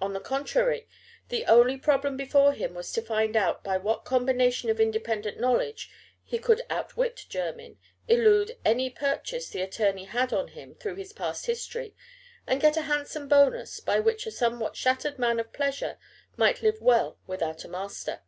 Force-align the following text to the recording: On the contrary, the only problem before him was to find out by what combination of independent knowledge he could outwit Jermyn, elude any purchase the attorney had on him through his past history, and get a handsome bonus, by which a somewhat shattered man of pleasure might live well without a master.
On 0.00 0.12
the 0.12 0.20
contrary, 0.20 0.86
the 1.30 1.44
only 1.46 1.76
problem 1.76 2.16
before 2.16 2.52
him 2.52 2.74
was 2.74 2.92
to 2.92 3.02
find 3.02 3.36
out 3.36 3.64
by 3.64 3.76
what 3.76 4.04
combination 4.04 4.70
of 4.70 4.78
independent 4.78 5.40
knowledge 5.40 5.90
he 6.22 6.38
could 6.38 6.62
outwit 6.70 7.26
Jermyn, 7.28 7.76
elude 8.06 8.56
any 8.64 8.88
purchase 8.88 9.48
the 9.48 9.60
attorney 9.62 10.04
had 10.04 10.32
on 10.32 10.46
him 10.46 10.76
through 10.76 10.94
his 10.94 11.12
past 11.12 11.46
history, 11.46 11.96
and 12.46 12.60
get 12.60 12.76
a 12.76 12.82
handsome 12.82 13.26
bonus, 13.26 13.80
by 13.80 13.98
which 13.98 14.26
a 14.26 14.30
somewhat 14.30 14.76
shattered 14.76 15.18
man 15.18 15.40
of 15.40 15.52
pleasure 15.52 15.98
might 16.36 16.62
live 16.62 16.80
well 16.80 17.18
without 17.26 17.64
a 17.64 17.68
master. 17.68 18.22